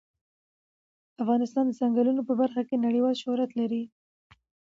[1.23, 3.83] افغانستان د چنګلونه په برخه کې نړیوال شهرت لري.